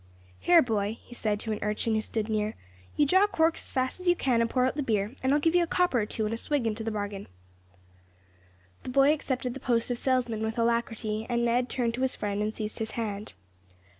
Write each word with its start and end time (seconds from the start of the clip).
"Here, 0.39 0.63
boy," 0.63 0.97
he 1.03 1.13
said 1.13 1.39
to 1.41 1.51
an 1.51 1.59
urchin 1.61 1.93
who 1.93 2.01
stood 2.01 2.27
near, 2.27 2.55
"you 2.95 3.05
draw 3.05 3.27
corks 3.27 3.65
as 3.65 3.71
fast 3.71 3.99
as 3.99 4.07
you 4.07 4.15
can 4.15 4.41
and 4.41 4.49
pour 4.49 4.65
out 4.65 4.73
the 4.75 4.81
beer, 4.81 5.13
and 5.21 5.31
I'll 5.31 5.37
give 5.39 5.53
you 5.53 5.61
a 5.61 5.67
copper 5.67 6.01
or 6.01 6.05
two 6.07 6.25
and 6.25 6.33
a 6.33 6.37
swig 6.37 6.65
into 6.65 6.83
the 6.83 6.89
bargain." 6.89 7.27
The 8.81 8.89
boy 8.89 9.13
accepted 9.13 9.53
the 9.53 9.59
post 9.59 9.91
of 9.91 9.99
salesman 9.99 10.41
with 10.41 10.57
alacrity, 10.57 11.27
and 11.29 11.45
Ned 11.45 11.69
turned 11.69 11.93
to 11.93 12.01
his 12.01 12.15
friend 12.15 12.41
and 12.41 12.51
seized 12.51 12.79
his 12.79 12.91
hand. 12.97 13.33